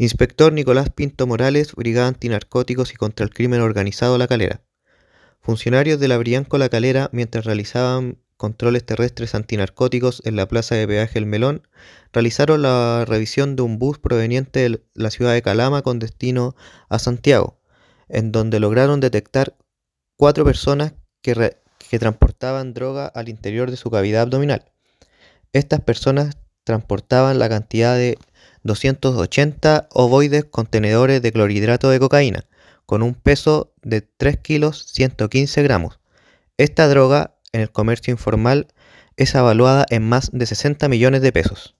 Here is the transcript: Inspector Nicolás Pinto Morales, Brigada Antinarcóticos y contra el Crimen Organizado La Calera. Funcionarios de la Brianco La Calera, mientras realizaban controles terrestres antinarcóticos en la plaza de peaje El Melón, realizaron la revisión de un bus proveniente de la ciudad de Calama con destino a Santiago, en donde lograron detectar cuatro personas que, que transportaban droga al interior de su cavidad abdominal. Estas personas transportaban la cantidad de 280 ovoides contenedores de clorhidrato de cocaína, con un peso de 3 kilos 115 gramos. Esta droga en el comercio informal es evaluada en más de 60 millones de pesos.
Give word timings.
Inspector 0.00 0.52
Nicolás 0.52 0.90
Pinto 0.90 1.26
Morales, 1.26 1.74
Brigada 1.74 2.06
Antinarcóticos 2.06 2.92
y 2.92 2.94
contra 2.94 3.24
el 3.24 3.34
Crimen 3.34 3.60
Organizado 3.60 4.16
La 4.16 4.28
Calera. 4.28 4.62
Funcionarios 5.40 5.98
de 5.98 6.06
la 6.06 6.16
Brianco 6.18 6.56
La 6.56 6.68
Calera, 6.68 7.10
mientras 7.12 7.44
realizaban 7.44 8.18
controles 8.36 8.86
terrestres 8.86 9.34
antinarcóticos 9.34 10.22
en 10.24 10.36
la 10.36 10.46
plaza 10.46 10.76
de 10.76 10.86
peaje 10.86 11.18
El 11.18 11.26
Melón, 11.26 11.66
realizaron 12.12 12.62
la 12.62 13.06
revisión 13.08 13.56
de 13.56 13.62
un 13.62 13.80
bus 13.80 13.98
proveniente 13.98 14.60
de 14.60 14.80
la 14.94 15.10
ciudad 15.10 15.32
de 15.32 15.42
Calama 15.42 15.82
con 15.82 15.98
destino 15.98 16.54
a 16.88 17.00
Santiago, 17.00 17.58
en 18.08 18.30
donde 18.30 18.60
lograron 18.60 19.00
detectar 19.00 19.56
cuatro 20.16 20.44
personas 20.44 20.92
que, 21.22 21.56
que 21.90 21.98
transportaban 21.98 22.72
droga 22.72 23.08
al 23.08 23.28
interior 23.28 23.72
de 23.72 23.76
su 23.76 23.90
cavidad 23.90 24.22
abdominal. 24.22 24.70
Estas 25.52 25.80
personas 25.80 26.38
transportaban 26.62 27.40
la 27.40 27.48
cantidad 27.48 27.96
de 27.96 28.16
280 28.68 29.88
ovoides 29.90 30.44
contenedores 30.44 31.20
de 31.20 31.32
clorhidrato 31.32 31.90
de 31.90 31.98
cocaína, 31.98 32.44
con 32.86 33.02
un 33.02 33.14
peso 33.14 33.72
de 33.82 34.02
3 34.02 34.36
kilos 34.36 34.86
115 34.92 35.62
gramos. 35.64 35.98
Esta 36.56 36.86
droga 36.86 37.34
en 37.52 37.62
el 37.62 37.72
comercio 37.72 38.12
informal 38.12 38.68
es 39.16 39.34
evaluada 39.34 39.84
en 39.90 40.08
más 40.08 40.30
de 40.32 40.46
60 40.46 40.88
millones 40.88 41.22
de 41.22 41.32
pesos. 41.32 41.77